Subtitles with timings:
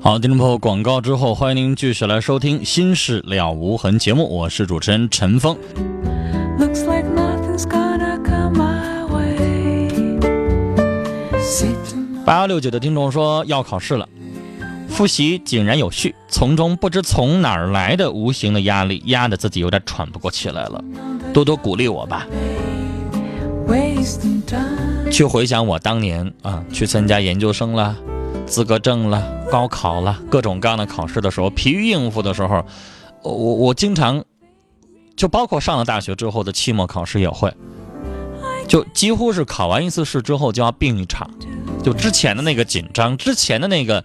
[0.00, 5.56] 好，听众朋友，广告之后，欢迎您继续来收听《心事了无痕》节目，我是主持人陈峰。
[12.24, 14.08] 八幺六九的听众说要考试了，
[14.88, 20.82] 复习井然有序，从中不知从哪儿来的无形的压力，压得自己有点喘不过气来了，
[21.32, 22.26] 多多鼓励我吧。
[25.10, 27.96] 去回想我当年啊，去参加研究生了。
[28.46, 32.64] 资格证了，高考了，各种各样的考试的时候，疲于应付的时候，
[33.22, 34.22] 我我经常，
[35.16, 37.54] 就包括上了大学之后的期末考试也会，
[38.68, 41.30] 就几乎是考完一次试之后就要病一场，
[41.82, 44.04] 就之前的那个紧张，之前的那个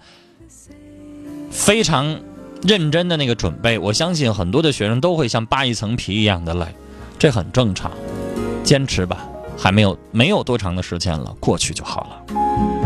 [1.52, 2.20] 非常
[2.64, 6.66] 认真的那个准备，我相信很多的学生都会像扒一层皮一样的累，
[7.20, 7.92] 这很正常，
[8.64, 9.28] 坚持吧，
[9.58, 12.77] 还没有没有多长的时间了，过去就好了。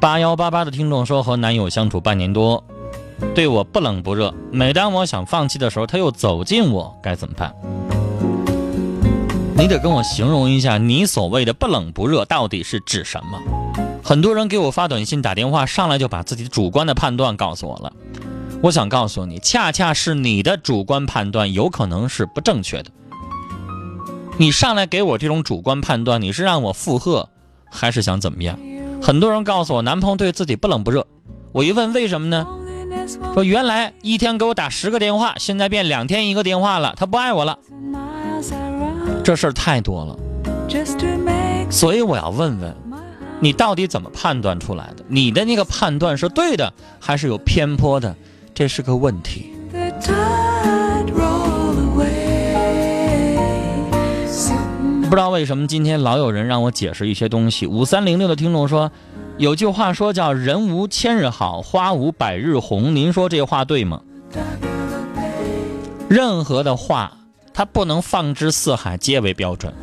[0.00, 2.64] 八幺八八的听众说，和男友相处半年多，
[3.34, 4.32] 对我不冷不热。
[4.50, 7.54] 每当我想放弃的时候，他又走近我，该怎么办？
[9.54, 13.38] 你得跟我形容一下，你所谓的不冷不热到底是指什么？
[14.02, 17.92] 很多人给我发短信、打电话，上来就把自己主观的判断告诉我了。
[18.62, 22.90] 我想告诉你，恰恰是你的主观判断有可能是不正确的。
[24.38, 27.28] 你上来给我这种主观判断，你是让我附和，
[27.70, 28.58] 还是想怎么样？
[29.02, 31.06] 很多人告诉我，男朋友对自己不冷不热。
[31.52, 32.46] 我一问为什么呢？
[33.34, 37.58] 说原来一天给我打十个电话，现在变两天一个电话了，他不爱我了。
[39.24, 40.16] 这事儿太多了，
[41.70, 42.74] 所以我要问问，
[43.40, 45.04] 你到底怎么判断出来的？
[45.08, 48.14] 你的那个判断是对的，还是有偏颇的？
[48.54, 49.52] 这是个问题。
[55.10, 57.66] 不知道为什么今天老有人让我解释一些东西。
[57.66, 58.92] 五三零六的听众说，
[59.38, 62.94] 有句话说叫“人无千日好，花无百日红”。
[62.94, 64.02] 您说这话对吗？
[66.08, 67.12] 任何的话，
[67.52, 69.74] 它不能放之四海皆为标准，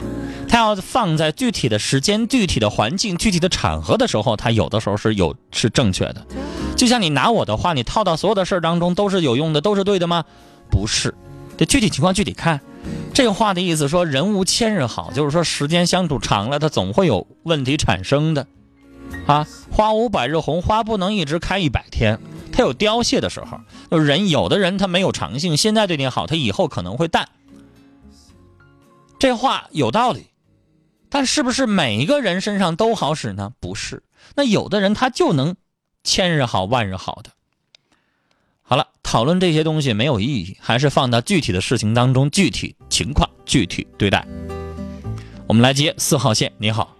[0.48, 6.26] 它要放在具体的时间、具体的环境、具体的场合的时候，它有的时候是有是正确的。
[6.78, 10.24] 就像你拿我的话，你套到所有的事儿当中都是有用的，都是对的吗？
[10.72, 11.14] 不是，
[11.58, 12.62] 这具体情况具体看。
[13.14, 18.46] 这话的意思说，人无千日好，就是说时间相处长了，它总会有问题产生的。
[19.26, 22.20] 啊，花无百日红，花不能一直开一百天，
[22.52, 23.60] 它有凋谢的时候。
[23.90, 27.30] 就人有的人他没有长性，现在对你好，他以后可能会淡。
[29.18, 30.28] 这话有道理，
[31.10, 33.54] 但是不是每一个人身上都好使呢？
[33.60, 34.04] 不是。
[34.36, 35.56] 那有的人他就能
[36.04, 37.32] 千日好，万日好的。
[38.70, 44.22] 好了，讨论这些东西没有意义，还是放到具体的事情当中，具体情况具体对待。
[45.48, 46.94] 我们来接四号线，你好。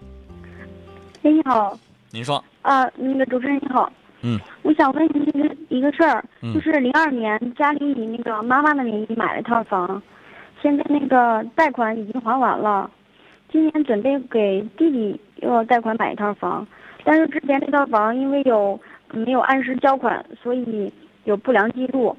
[1.24, 1.78] 哎，你好。
[2.10, 2.42] 您说。
[2.62, 3.92] 啊，那个主持人你好。
[4.22, 4.40] 嗯。
[4.62, 6.24] 我想问您一个一个事儿，
[6.54, 10.02] 就是零二年家里以那个妈妈的名义买了一套房，
[10.62, 12.90] 现在那个贷款已经还完了，
[13.52, 16.66] 今年准备给弟弟又要贷款买一套房，
[17.04, 18.80] 但是之前那套房因为有
[19.12, 20.90] 没有按时交款，所以。
[21.28, 22.16] 有不良记录，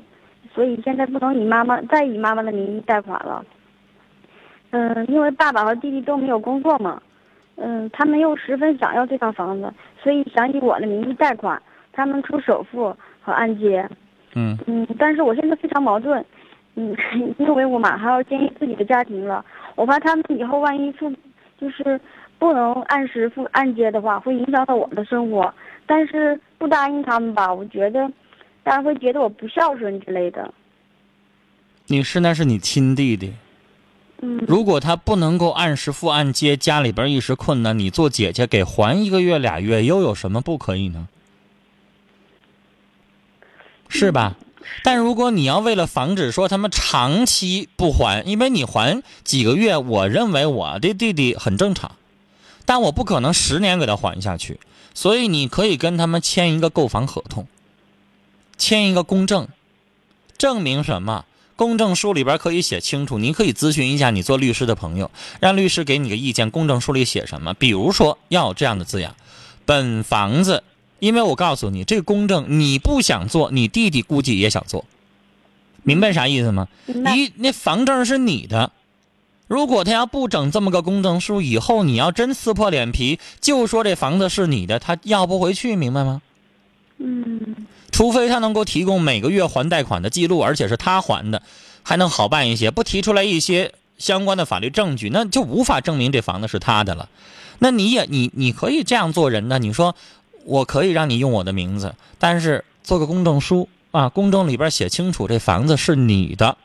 [0.54, 3.44] 所以现在不能以妈妈再以妈妈的名义贷款了。
[4.70, 7.02] 嗯，因为爸爸和弟弟都没有工作嘛，
[7.56, 11.60] 嗯，他们又十分想要这套房子，所以想以我的名义贷款，
[11.92, 13.84] 他们出首付和按揭。
[14.36, 16.24] 嗯嗯，但是我现在非常矛盾，
[16.76, 16.96] 嗯，
[17.40, 19.44] 因为我马上要建立自己的家庭了，
[19.76, 21.12] 我怕他们以后万一付
[21.60, 22.00] 就是
[22.38, 25.52] 不能按时付按揭的话，会影响到我的生活。
[25.88, 28.08] 但是不答应他们吧，我觉得。
[28.70, 30.54] 大家会觉得我不孝顺之类的。
[31.88, 33.34] 你是那是你亲弟弟，
[34.22, 41.08] 嗯如果他不能够按时付按揭，家里边一时困难，你做姐姐给还一个月俩月，又有什么不可以呢？
[43.88, 44.36] 是吧？
[44.84, 51.94] 但如果你要为了防止说他们长期不还，因为你还几个月，我认为我的弟弟很正常，
[52.68, 54.60] 但我不可能十年给他还下去，
[54.94, 57.48] 所以你可以跟他们签一个购房合同，
[58.60, 59.48] 签一个公证，
[60.38, 61.26] 证明什么？
[61.56, 65.12] 公证书里边可以写清楚，你可以咨询一下你做律师的朋友，
[65.42, 66.50] 让律师给你个意见。
[66.52, 67.54] 公证书里写什么？
[67.54, 69.14] 比如说要有这样的字样：
[69.66, 70.64] 本房子，
[71.00, 74.86] 因为我告诉你，这个公证你不想做，你弟弟估计也想做，
[75.84, 76.70] 明白啥意思吗？
[76.88, 78.72] 一那房证是你的，
[79.48, 86.22] 如果他要不整这么个公证书，以后你要真撕破脸皮就说这房子是你的，他要不回去，明白吗？
[87.00, 87.68] 嗯
[88.00, 91.44] 除非他能够提供每个月还贷款的记录，而且是他还的，
[91.84, 92.72] 还能好办一些。
[92.72, 97.10] 不提出来一些相关的法律证据，那就无法证明这房子是他的了。
[97.58, 99.60] 那你也你你可以这样做人呢？
[99.60, 99.98] 你说
[100.46, 106.56] 我可以让你用我的名字，但是做个公证书啊，公证里边写清楚这房子是你的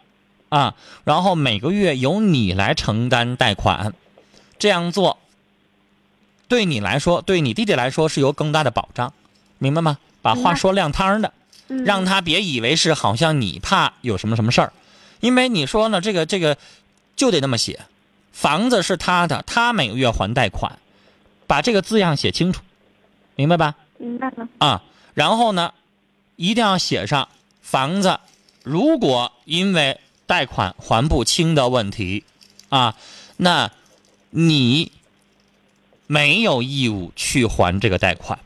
[0.51, 3.93] 啊，然后每个月由你来承担贷款，
[4.57, 5.19] 这样做
[6.47, 9.13] 对你来说，对你弟弟来说是有更大的保障，
[9.59, 9.99] 明白吗？
[10.25, 11.33] 把话说亮堂的。
[11.69, 14.73] 嗯，让他别以为是好像你怕有什么什么事儿，
[15.21, 16.59] 因为你说呢，这个这个
[17.17, 17.81] 就得那么写，
[18.33, 20.79] 房子是他的，他每个月还贷款，
[21.47, 22.61] 把这个字样写清楚，
[23.35, 23.77] 明白吧？
[23.97, 24.47] 明白了。
[24.59, 24.83] 啊，
[25.15, 25.73] 然后呢，
[26.37, 27.29] 一定要写上
[27.63, 28.21] 房子，
[28.63, 32.25] 如果因为贷款还不清的问题，
[32.69, 32.95] 啊，
[33.39, 33.71] 那
[34.29, 34.93] 你
[36.07, 38.39] 没有义务去还这个贷款，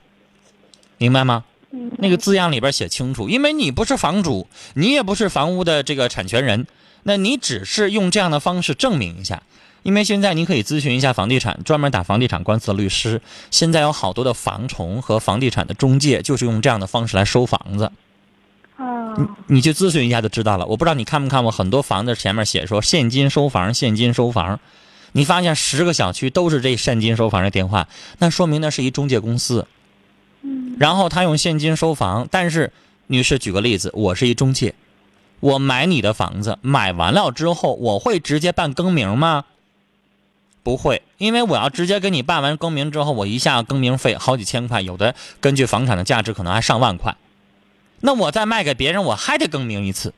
[0.99, 1.45] 明白吗？
[1.70, 6.67] 嗯，那个字样里边写清楚，因为你不是房主，你也不是房屋的这个产权人，
[7.03, 9.43] 那你只是用这样的方式证明一下。
[9.85, 17.91] 因为现在你可以咨询一下房地产专门打房地产官司的律师，现在有好多的房虫和房地产的中介就是用这样的方式来收房子，
[18.76, 20.67] 哦，你去咨询一下就知道了。
[20.67, 24.59] 我不知道你看没看过很多房子前面写说现金收房，现金收房，
[25.12, 27.88] 你发现十个小区都是这现金收房的电话，
[28.19, 29.67] 那说明那是一中介公司。
[30.43, 32.73] 嗯然后他用现金收房，但是
[33.08, 34.75] 女士举个例子，我是一中介，
[35.40, 39.44] 我买你的房子，买完了之后，我会直接办更名吗？
[40.62, 47.17] 不会，因为我要直接给你办完更名之后，我一下更名费好几千块，有的根据房产的价值可能还上万块，
[48.00, 50.12] 那我再卖给别人，我还得更名一次，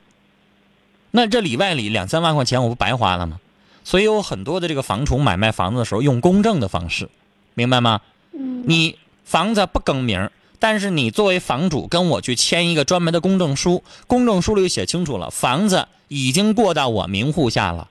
[1.11, 3.39] 那这里外里两三万块钱，我不白花了吗？
[3.83, 7.09] 所以有很多的这个房虫买卖房子的时候用公证的方式，
[7.53, 8.01] 明白吗？
[8.33, 8.97] 嗯，你
[9.31, 10.29] 房子不更名，
[10.59, 17.87] 但是你作为房主跟我去签一个专门的公证书，公证书里写清楚了，房子已经过到我名户下了，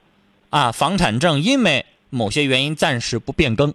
[0.51, 3.73] 啊，房产证因为某些原因暂时不变更，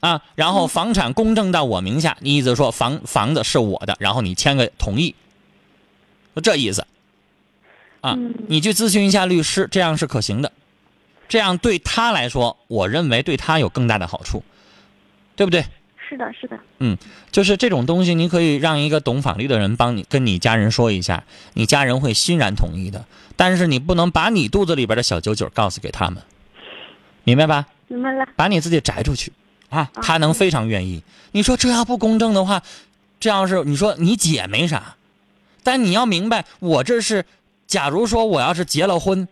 [0.00, 5.14] 啊，然后房产公证到我名下，你意思说房房子是我的，然后你签个同意，
[6.36, 6.86] 就这意思，
[8.02, 10.52] 啊嗯，你去咨询一下律师，这样是可行的，
[11.26, 14.42] 这样对他来说，我认为对他有更大的好处，
[15.36, 15.64] 对不对？
[16.12, 16.58] 是的，是的。
[16.78, 16.98] 嗯
[17.30, 21.24] 就是这种东西，你可以让一个懂法律的人帮你跟你家人说一下，
[21.54, 23.06] 你家人会欣然同意的。
[23.34, 26.22] 但是你不能把你肚子里边的小九九告诉给他们，
[27.24, 27.66] 明白吧？
[27.88, 28.26] 明白了。
[28.36, 29.32] 把你自己摘出去
[29.70, 31.02] 啊，他能非常愿意。
[31.30, 32.62] 你说这要不公正的话，
[33.18, 34.96] 这要是你说你姐没啥，
[35.62, 37.24] 但你要明白，我这是，
[37.66, 39.26] 假如说我要是结了婚，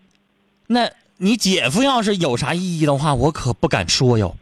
[0.68, 4.34] 那你姐夫要是有啥异议的话，我可不敢说哟，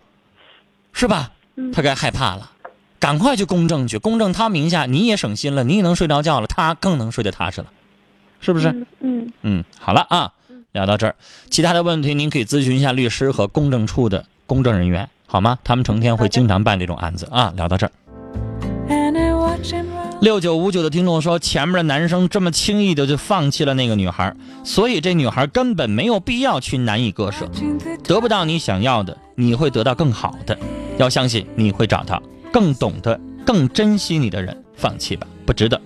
[0.93, 1.33] 是吧？
[1.59, 2.53] 嗯他该害怕了，
[2.99, 7.67] 赶快去公证去，公证他名下，你也省心了，你也能睡着觉了，他更能睡得踏实了，
[8.41, 8.69] 是不是？
[8.69, 10.33] 嗯嗯，嗯，好了啊，
[10.73, 11.17] 聊到这儿，
[11.51, 15.59] 其他的问题您可以咨询一下律师和公证处的公证人员，好吗？
[15.65, 17.53] 他们成天会经常办这种案子啊。
[17.57, 17.93] 聊到这儿.
[20.21, 24.35] 六九五九的听众说，前面的男生这么轻易的就放弃了那个女孩，
[24.65, 27.49] 所以这女孩根本没有必要去难以割舍，
[28.03, 30.59] 得不到你想要的，你会得到更好的，
[30.99, 34.65] 要相信你会找到更懂得、更珍惜你的人。
[34.77, 35.81] 放弃吧，不值得。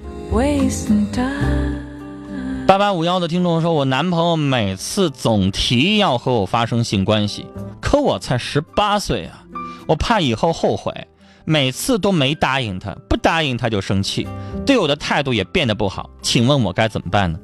[2.67, 7.47] 八八五幺的听众说，我男朋友每次总提要和我发生性关系，
[7.81, 9.45] 可我才十八岁啊，
[9.87, 11.09] 我怕以后后悔，
[11.45, 14.27] 每次都没答应他，不答应他就生气，
[14.67, 17.39] 对我的态度也变得不好，请问我该怎么办呢？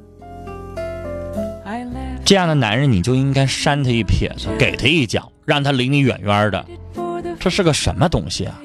[2.23, 6.63] 这样的男人你就应该扇他一撇子，给他一脚，让他离你远远的。
[7.39, 8.55] 这是个什么东西啊？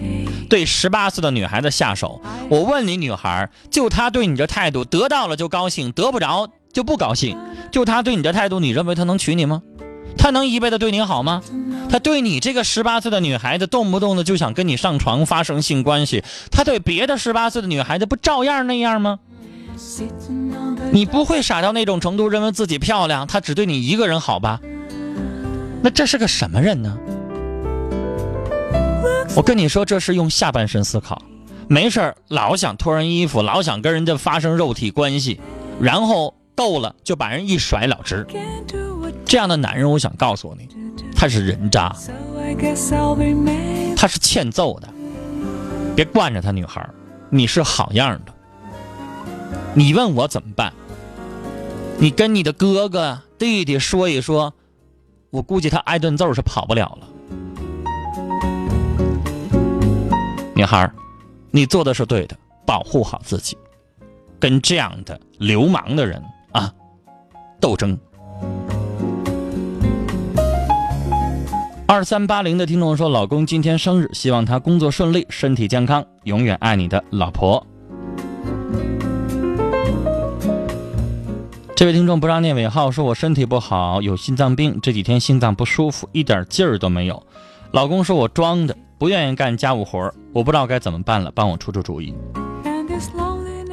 [0.48, 7.38] 对十八岁的女孩子下手，我问你，女孩，就她对你这态度，得到了就高兴，得不着就不高兴。
[7.70, 9.62] 就她对你这态度，你认为她能娶你吗？
[10.16, 11.42] 他能一辈子对你好吗？
[11.90, 19.18] 他对你这个十八岁的女孩子，动不动的就想跟你上床发生性关系，他对别的十八岁的女孩子不照样那样吗？
[20.92, 24.60] 你不会傻到那种程度，认为自己漂亮，他只对你一个人好吧？
[25.82, 26.96] 那这是个什么人呢？
[29.36, 31.20] 我跟你说，这是用下半身思考，
[31.68, 35.40] 没事儿老想脱人衣服，老想跟人家发生肉体关系，
[35.80, 38.26] 然后够了就把人一甩了之。
[39.24, 40.68] 这样的男人，我想告诉你，
[41.16, 41.94] 他是人渣，
[43.96, 44.88] 他是欠揍的。
[45.96, 46.88] 别惯着他，女孩，
[47.30, 48.32] 你是好样的。
[49.74, 50.72] 你问我怎么办？
[51.98, 54.54] 你跟你的哥哥、弟弟说一说，
[55.30, 57.08] 我估计他挨顿揍是跑不了了。
[60.56, 60.88] 女孩，
[61.50, 63.58] 你做的是对的，保护好自己，
[64.38, 66.72] 跟这样的流氓的人啊
[67.60, 67.98] 斗争。
[71.88, 77.66] 二三八零的听众说，老公今天生日，希望他工作顺利，身体健康，永远爱你的老婆。
[81.74, 87.20] 这位听众不让念尾号，说我身体不好，有心脏病，这几天心脏不舒服，一点劲儿都没有。
[87.72, 92.14] 老公说我装的，不愿意干家务活儿我不知道该怎么办了，帮我出出主意。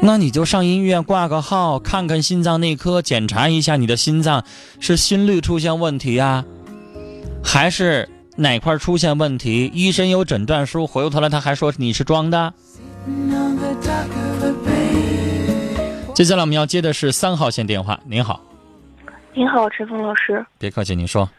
[0.01, 4.43] 那你就上医院挂个号，看看心脏内科，检查一下你的心脏
[4.79, 6.43] 是心率出现问题啊、
[7.43, 9.69] 还是哪块出现问题？
[9.73, 12.53] 医生有诊断书，回过头来他还说你是装的。
[16.15, 17.99] 接下来我们要接的是三号线电话。
[18.05, 18.41] 您好，
[19.33, 20.43] 您好，陈峰老师。
[20.57, 21.29] 别客气，您说。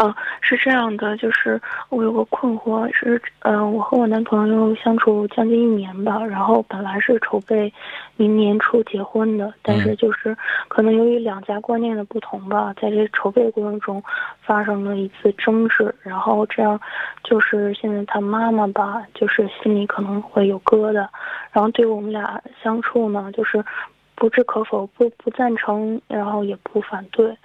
[0.00, 7.72] 嗯、是这样的，就是我有个困惑，是嗯、我和我男朋友相处将近一年吧，然后本来是筹备
[8.16, 10.36] 明年初结婚的，但是就是
[10.68, 14.00] 可能由于两家观念的不同吧，在这筹备过程中
[14.40, 16.80] 发生了一次争执，然后这样
[17.24, 21.08] 就是现在他妈妈吧，就是心里可能会有疙瘩，
[21.50, 23.64] 然后对我们俩相处呢，就是
[24.14, 27.36] 不置可否，不不赞成，然后也不反对。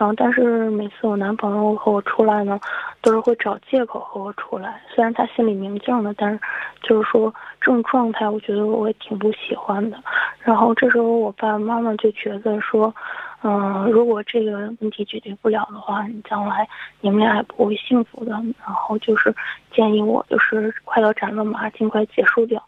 [0.00, 2.58] 然后，但是每次我男朋友和我出来呢，
[3.02, 4.80] 都是会找借口和我出来。
[4.88, 6.40] 虽然他心里明镜的，但是
[6.80, 7.30] 就是说
[7.60, 9.98] 这种状态，我觉得我也挺不喜欢的。
[10.40, 12.94] 然后这时候我爸爸妈妈就觉得说，
[13.42, 16.68] 嗯、如果这个问题解决不了的话，你将来
[17.00, 18.32] 你们俩也不会幸福的。
[18.32, 19.34] 然后就是
[19.74, 22.62] 建议我就是快刀斩乱麻，尽快结束掉。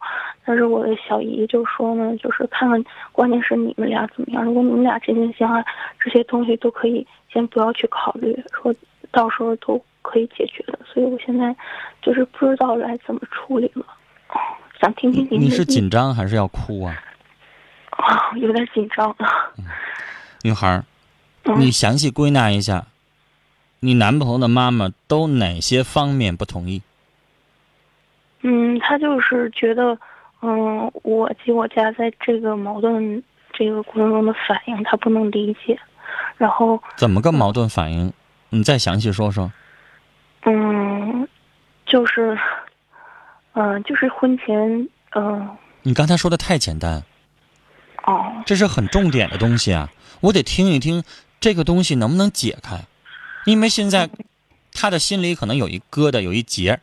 [0.44, 4.42] 但是我的小姨就说呢，就是看看，关键是你们俩怎么样。
[4.42, 5.64] 如果你们俩真心相爱，
[6.00, 8.74] 这些东西都可以先不要去考虑，说
[9.10, 10.78] 到时候都可以解决的。
[10.86, 11.54] 所以我现在
[12.00, 13.84] 就是不知道该怎么处理了，
[14.28, 14.40] 哦
[14.80, 16.96] 想听听您的你是紧张还是要哭啊？
[17.90, 19.52] 啊，有点紧张啊。
[20.42, 20.84] 女孩
[21.56, 22.86] 你详细归纳一下，
[23.80, 26.82] 你男朋友的妈妈都哪些方面不同意？
[28.42, 29.96] 嗯，他就是觉得，
[30.40, 33.22] 嗯，我及我家在这个矛盾
[33.52, 35.78] 这个过程中的反应，他不能理解。
[36.36, 38.12] 然后，怎么个矛盾反应？
[38.50, 39.52] 你再详细说说。
[40.44, 41.28] 嗯，
[41.86, 42.36] 就是，
[43.52, 47.00] 嗯、就是婚前，嗯、你刚才说的太简单，
[48.04, 49.88] 哦，这是很重点的东西啊，
[50.22, 51.04] 我得听一听
[51.38, 52.86] 这个东西能不能解开，
[53.44, 54.08] 因为现在
[54.72, 56.80] 他的心里可能有一疙瘩，有一结，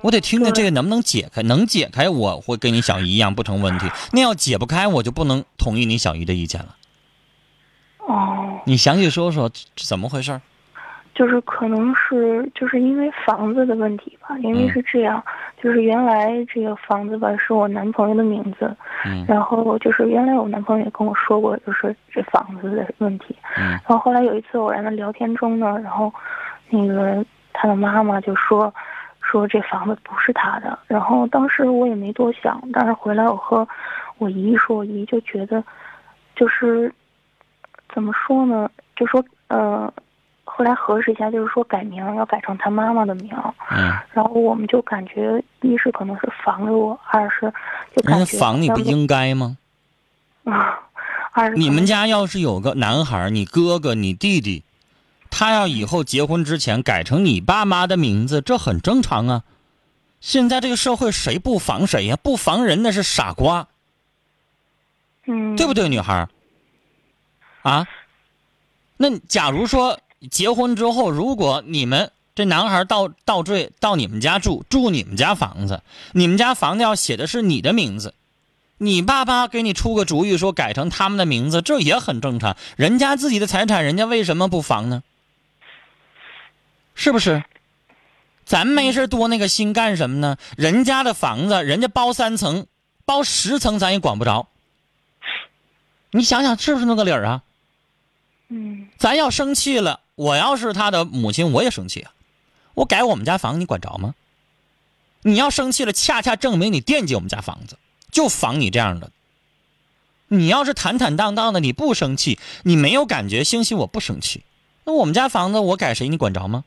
[0.00, 6.76] 我得听听这个能不能解开，能解开我会跟你小姨一样不成问题，那要解不开我就不能同意你小姨的意见了。
[7.98, 10.40] 哦，你详细说说怎么回事儿？
[11.18, 15.20] 就是可能是就是因为房子的问题吧，因为嗯是这样，
[15.60, 18.72] 就是原来这个房子吧是我男朋友的名字，
[19.04, 23.34] 嗯然后就是原来我男朋友也跟我说过，就是这房子的问题。
[23.56, 26.14] 嗯然后后来有一次偶然的聊天中呢，然后
[26.70, 28.72] 那个他的妈妈就说
[29.20, 30.78] 说这房子不是他的。
[30.86, 33.66] 然后当时我也没多想，但是回来我和
[34.18, 35.64] 我姨说，我姨就觉得
[36.36, 36.94] 就是
[37.92, 39.92] 怎么说呢，就说呃。
[40.58, 43.30] 后来核实一下，就是说改名要改成他妈妈的名，
[43.70, 47.42] 嗯，然后我们就感觉一是可能是防着我，二是
[47.94, 49.56] 就感人觉家防你不应该吗？
[50.42, 50.80] 啊，
[51.30, 54.64] 二是你们家要是有个男孩，你哥哥、你弟弟，
[55.30, 59.44] 他要以后结婚之前改成你爸妈的名字，这很正常啊。
[60.20, 63.68] 现在这个社会谁不防谁呀、不防人那是傻瓜，
[65.26, 66.26] 嗯，对不对，女孩？
[67.62, 67.86] 啊？
[68.96, 70.00] 那假如说
[70.30, 75.82] 结婚之后，如果你们这男孩倒倒坠到你们家住，住你们家房子，
[76.12, 78.14] 你们家房子要写的是你的名字，
[78.78, 82.56] 你爸爸给你出个主意说改成他们的名字，这也很正常。
[82.76, 85.02] 人家自己的财产，人家为什么不防呢？
[86.94, 87.44] 是不是？
[88.44, 90.36] 咱没事多那个心干什么呢？
[90.56, 92.66] 人家的房子，人家包三层，
[93.04, 94.48] 包十层，咱也管不着。
[96.10, 97.42] 你想想是不是那个理儿啊？
[98.48, 102.10] 嗯咱要生气了，我要是他的母亲，我也生气啊。
[102.74, 104.16] 我改我们家房，你管着吗？
[105.22, 107.78] 你要生气了，恰恰证明你惦记我们家房子，
[108.10, 109.12] 就防你这样的。
[110.26, 114.42] 你要是坦坦荡荡的，你不生气，你没有感觉，兴许我不生气。
[114.84, 116.64] 那我们家房子我改谁，你管着吗？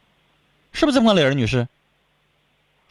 [0.71, 1.67] 是不是这么个理儿，女士？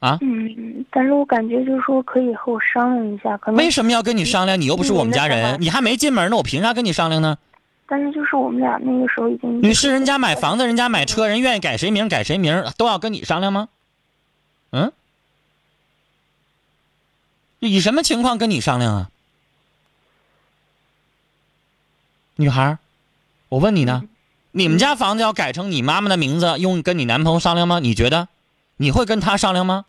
[0.00, 0.19] 啊？
[0.21, 4.61] 嗯，但是我感觉就是说可以和我商量一下，可能为什么要跟你商量？
[4.61, 7.38] 你又不是我们家人，你还没进门呢，我凭啥跟你商量呢？
[7.90, 13.68] 但是就是我们俩那个时候已经女士，人家买房子，人家买车，人愿意改谁名改谁名，都要跟你商量吗？
[14.70, 14.92] 嗯？
[17.59, 19.11] 以什么情况跟你商量啊？
[22.37, 22.78] 女孩儿，
[23.49, 24.04] 我问你呢，
[24.52, 27.80] 你们家房子要改成你妈妈的名字，用跟你男朋友商量吗？
[27.80, 28.28] 你觉得？
[28.76, 29.85] 你会跟他商量吗？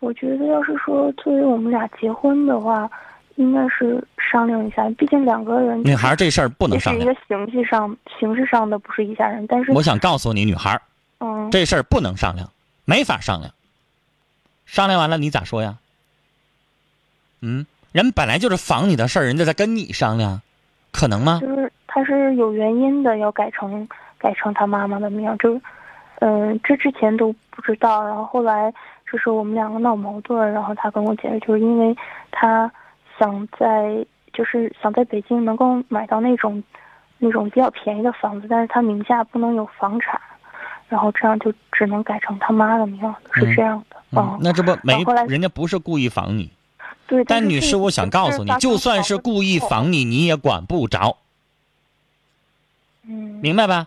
[0.00, 2.90] 我觉得要是说作为我们俩结婚的话，
[3.36, 7.46] 应该是商量一下，毕竟两个人女孩这事儿不能商量这是一个。
[7.46, 10.80] 形式上形式上的不是一家人，但是我想告诉你，女孩，
[11.20, 12.48] 嗯这事儿不能商量，
[12.84, 13.52] 没法商量。
[14.66, 15.76] 商量完了你咋说呀？
[17.40, 20.40] 嗯，人本来就是防你的事儿，人家在跟你商量，
[20.92, 21.40] 可能吗？
[21.42, 23.86] 就是他是有原因的，要改成
[24.18, 25.60] 改成他妈妈的名，就
[26.20, 28.72] 嗯、这之前都不知道，然后后来
[29.10, 31.96] 就是我们两个闹矛盾，然后他跟我解释，就是因为
[32.30, 32.70] 他
[33.22, 36.60] 想在就是想在北京能够买到那种
[37.18, 40.20] 那种比较便宜的房子，但是他名下不能有房产，
[40.88, 43.00] 然后这样就只能改成他妈的名，
[43.32, 43.96] 是这样的。
[44.10, 46.50] 嗯，那这不没人家不是故意防你，
[47.06, 51.18] 对，但女士，我想告诉你，就算是故意，防你，你也管不着，
[53.06, 53.86] 嗯，明白吧？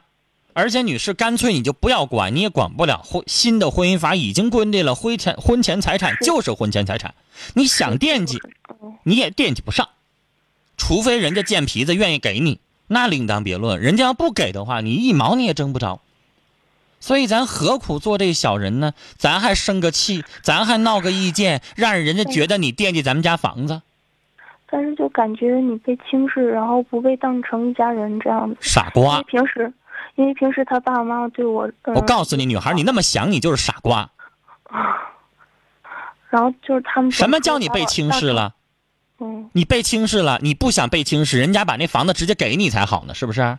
[0.58, 3.02] 而且女士，干脆你就不要管，你也管不了。
[3.04, 7.14] 婚新的婚姻法已经规定了，婚前婚前财产就是婚前财产，
[7.56, 8.40] 你想惦记，
[8.82, 9.89] 嗯你也惦记不上，
[10.78, 13.82] 除非人家贱皮子愿意给你，那另当别论。
[13.82, 16.00] 人家要不给的话，你一毛你也挣不着。
[17.02, 18.94] 所以咱何苦做这小人呢？
[19.18, 23.82] 咱还生个气，咱还闹个意见，让人家觉得你惦记咱们家房子，
[24.70, 28.56] 但是就感觉你被轻视，然后不被当成一家人这样子。
[28.62, 29.22] 傻瓜！
[29.24, 29.72] 平时，
[30.15, 34.10] 因为平时他爸爸妈妈对我，嗯、我告诉你，女孩，你那么想，你就是傻瓜。
[36.30, 38.28] 然后就是他们什么叫你被轻视？
[38.28, 38.56] 了？
[39.19, 43.58] 嗯，你被轻视了，你不想被轻视，人家把那房子直接给你才好呢，是不是？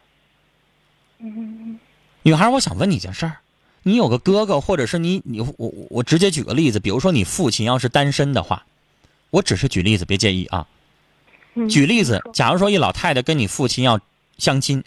[1.19, 1.79] 嗯
[2.23, 3.39] 女孩，我想问你一件事儿，
[3.83, 8.67] 你有个哥哥，或者是你你我我我直接举个例子，比如说你父亲要是单身的话，
[9.31, 10.67] 我只是举例子，别介意啊。
[11.55, 13.99] 嗯，举例子假如说一老太太跟你父亲要
[14.37, 14.85] 相亲，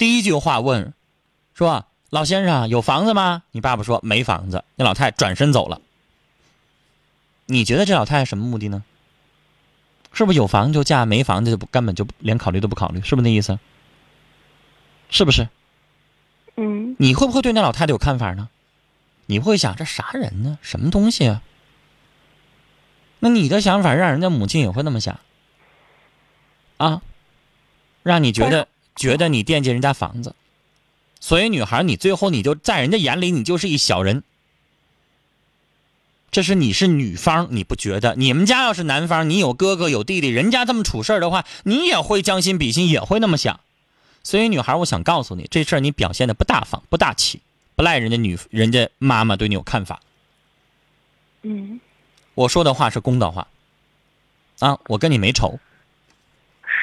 [0.00, 0.94] 第一句话问，
[1.52, 3.42] 说老先生有房子吗？
[3.50, 5.82] 你爸爸说没房子，那老太太转身走了。
[7.44, 8.82] 你觉得这老太太什么目的呢？
[10.14, 13.58] 是不是有房就嫁，没房子就不根本就不连考虑都不考虑，是不是那意思？
[15.10, 15.50] 是不是？
[16.56, 18.48] 嗯你会不会对那老太太有看法呢？
[19.26, 20.58] 你会想这啥人呢？
[20.62, 21.42] 什么东西啊？
[23.18, 25.20] 那你的想法让人家母亲也会那么想
[26.78, 27.02] 啊，
[28.02, 28.66] 让你觉得
[29.00, 30.34] 觉得你惦记人家房子，
[31.20, 34.22] 所以女孩你最后你就在人家眼里你就是一小人。
[36.30, 38.14] 这是你是女方，你不觉得？
[38.14, 43.58] 你们家要是男方，你有哥哥有弟弟，人家这么处事儿的话，你也会将心比心，也会那么想。
[44.22, 47.40] 所以，女孩，我想告诉你，这事儿你表现的不大方、不大气，
[47.74, 50.00] 不赖人家女人家妈妈对你有看法。
[51.42, 51.80] 嗯，
[52.34, 53.48] 我说的话是公道话，
[54.58, 55.58] 啊，我跟你没仇，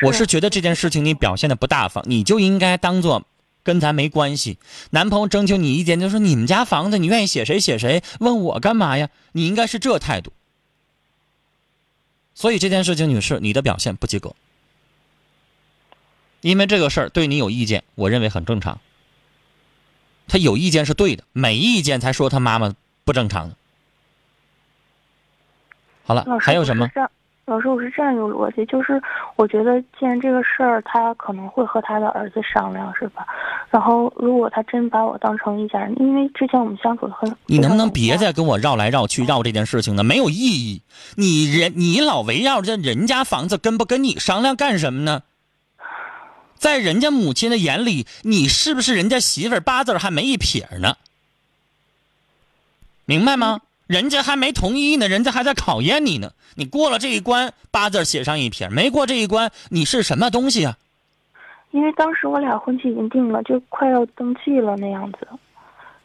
[0.04, 3.26] 我是觉得这件事情你表现的不大方，你就应该当做
[3.64, 4.60] 跟咱没关系。
[4.92, 9.10] 男朋友征求你意见，就说你们家房子你愿意写谁写谁，问我干嘛呀？
[9.32, 10.32] 你应该是这态度。
[12.34, 14.36] 所以这件事情，女士，你的表现不及格。
[16.42, 18.80] 因为这个事儿对你有意见，我认为很正常。
[20.28, 23.56] 他有意见是对的，没意见才说他妈妈不正常呢。
[26.04, 26.88] 好了还有什么
[27.48, 29.02] 老师，我是这样一个逻辑，就是
[29.38, 33.26] 我觉得既然这个事儿他可能会和他的儿子商量，是吧？
[33.70, 40.04] 然后如果他真把我当成一家人，因为之前我们相处的很，你能不能别再跟我绕来绕去绕这件事情呢？
[40.04, 40.82] 没有意义。
[41.16, 45.24] 你人你老围绕着人家房子跟不跟你商量干什么呢？
[46.56, 50.98] 在人家母亲的眼里，你是不是人家媳妇儿八字儿还没一撇呢？
[53.06, 53.62] 明白吗？
[53.88, 56.34] 人家还没同意呢，人家还在考验你呢。
[56.56, 60.78] 你过了这一关，八字写上一撇；没过这一关，你是什么东西啊？
[61.72, 65.28] 因为当时我俩婚期已经定了，就快要登记了那样子，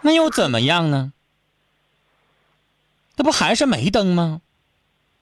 [0.01, 1.13] 那又怎么样呢？
[3.17, 4.41] 那不还是没登吗？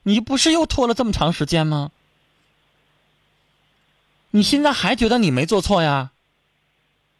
[0.03, 1.91] 你不是又拖了这么长时间吗？
[4.31, 6.11] 你现在还觉得你没做错呀？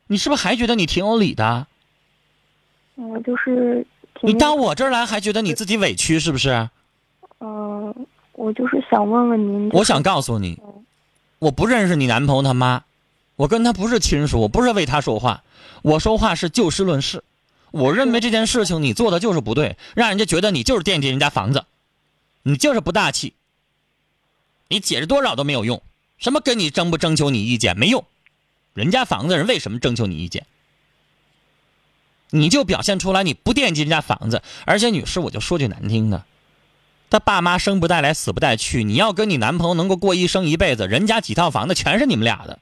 [0.08, 1.68] 你是不是还觉得你挺有理的？
[2.96, 6.70] 我就是挺你到我这儿来还觉得你自己委屈是不是？
[7.40, 7.94] 嗯、
[8.34, 10.60] 我就是想问问您，我想告诉你，
[11.40, 12.84] 我不认识你男朋友他妈，
[13.36, 15.44] 我跟他不是亲属，我不是为他说话，
[15.82, 17.24] 我说话是就事论事。
[17.72, 21.66] 我认为这件事情你做的就是不对，让人家觉得你就是惦记人家房子，
[22.44, 23.34] 你就是不大气。
[24.68, 25.82] 你解释多少都没有用，
[26.18, 28.06] 什么跟你征不征求你意见没用，
[28.74, 30.46] 人家房子人为什么征求你意见？
[32.32, 36.26] 你就表现出来你不惦记人家房子，而且女士，我就说句难听的，
[37.10, 38.84] 他爸妈生不带来，死不带去。
[38.84, 42.60] 你要跟你男朋友能够过一生一辈子，人家几套房子全是你们俩的，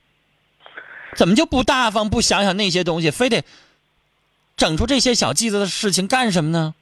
[1.16, 3.44] 怎么就不大方，不想想那些东西，非得
[4.58, 6.76] 整出这些小计子的事情干什么呢？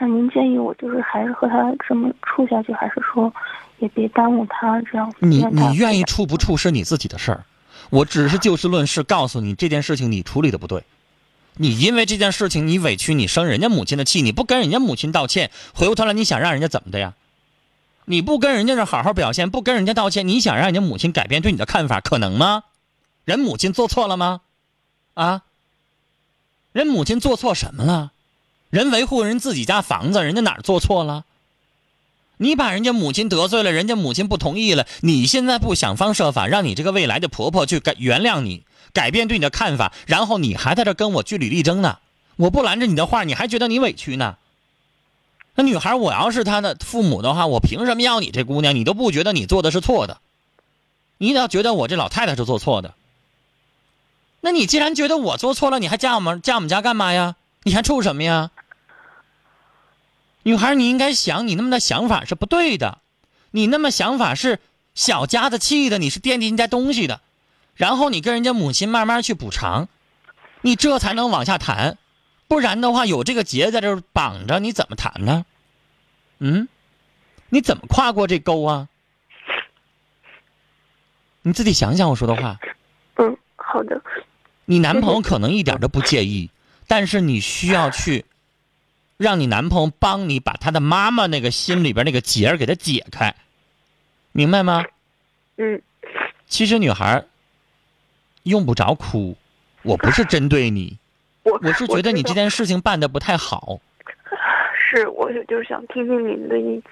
[0.00, 3.32] 那您建议我就是还是和他这么处下去，还是说
[3.78, 5.12] 也别耽误他这样？
[5.18, 7.44] 你你愿意处不处是你自己的事儿，
[7.90, 10.84] 我只是就事论事告诉你这件事情你处理的不对。
[11.60, 17.14] 你因为这件事情你委屈，你生人家母亲的气，你不跟人家母亲道歉，回过头来你想让人家怎么的呀？
[18.04, 22.62] 你不跟人家这好好表现，不跟人家道歉，你想让人家母亲改变对你的看法，可能吗？
[23.24, 24.40] 人母亲做错了吗？
[25.14, 25.42] 啊？
[26.72, 28.12] 人母亲做错什么了？
[28.70, 31.24] 人维护人自己家房子，人家哪儿做错了？
[32.38, 41.98] 你把人家母亲得罪了，人家母亲不同意了，你现在不想方设法让你这个未来的婆婆去改原谅你，改变对你的看法，然后你还在这跟我据理力争呢？
[42.36, 44.36] 我不拦着你的话，你还觉得你委屈呢？
[45.56, 48.76] 那女孩，我要是她的父母的话，我凭什么要你这姑娘？
[48.76, 50.18] 你都不觉得你做的是错的，
[51.18, 52.94] 你倒觉得我这老太太是做错的。
[54.40, 57.34] 那你既然觉得我做错了，你还嫁我们嫁我们家干嘛呀？
[57.64, 58.52] 你还处什么呀？
[60.42, 62.98] 女孩，你应该想，你那么的想法是不对的，
[63.50, 64.60] 你那么想法是
[64.94, 67.20] 小家子气的，你是惦记人家东西的，
[67.74, 69.88] 然后你跟人家母亲慢慢去补偿，
[70.62, 71.98] 你这才能往下谈，
[72.46, 75.44] 不然的话有这个结在这绑着，你怎么谈呢？
[76.38, 76.68] 嗯，
[77.50, 78.88] 你怎么跨过这沟啊？
[81.42, 82.58] 你自己想想我说的话。
[83.16, 84.00] 嗯，好的，
[84.64, 86.50] 你男朋友可能一点都不介意，
[86.86, 88.24] 但是你需要去
[89.18, 93.34] 让你男朋友帮你把他的妈妈那个心里边那个结儿给他解开，
[94.32, 94.82] 明白吗？
[95.56, 95.82] 嗯
[96.46, 97.26] 其实女孩儿
[98.44, 99.36] 用不着哭，
[99.82, 100.96] 我不是针对你，
[101.42, 103.80] 我我是觉得你这件事情办的不太好。
[104.90, 106.82] 是我就是想听听您的意见，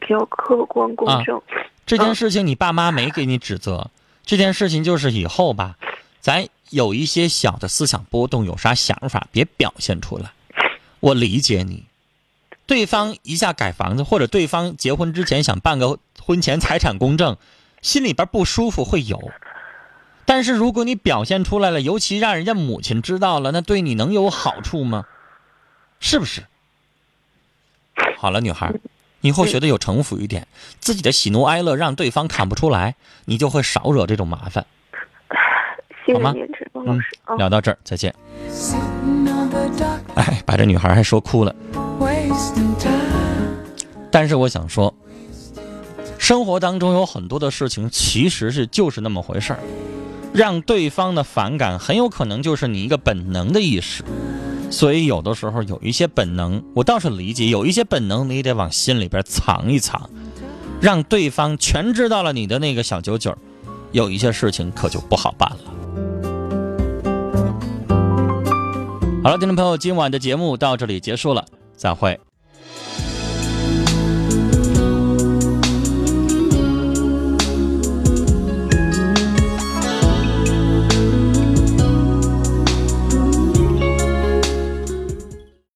[0.00, 1.42] 比较客观公啊正。
[1.84, 3.90] 这件事情你爸妈没给你指责，
[4.24, 5.76] 这件事情就是以后吧，
[6.20, 10.30] 咱有一些小的思想波动，有啥想法别表现出来。
[11.06, 11.84] 我理解你，
[12.66, 17.36] 对方一下改房子，或者对方结婚之前想办个婚前财产公证，
[17.80, 19.30] 心里边不舒服会有。
[20.24, 25.04] 但是如果你表现出来了，尤其让人家母亲知道了，那对你能有好处吗？
[26.00, 26.42] 是不是？
[28.16, 28.74] 好了，女孩，
[29.20, 30.48] 以后学的有城府一点，
[30.80, 34.66] 自己的喜怒哀乐让对方看不出来，你就会少惹这种麻烦。
[36.12, 36.34] 好吗
[36.74, 37.00] 嗯
[37.38, 38.12] 聊到这儿，再见。
[40.14, 41.54] 哎，把这女孩还说哭了。
[44.10, 44.94] 但是我想说，
[46.18, 49.60] 生活当中有很多的事情其实是就是那么回事儿，
[50.32, 54.02] 让对方的反感很有可能就是你一个本能的意识。
[54.70, 60.10] 所以有的时候有一些本能，我倒是理解，有一些本能你得往心里边藏一藏，
[60.80, 63.36] 让对方全知道了你的那个小九九，
[63.92, 65.58] 有一些事情可就不好办了。
[69.26, 71.44] 好了，听众朋友，今晚的节目到这里结束了，
[71.76, 72.16] 散会。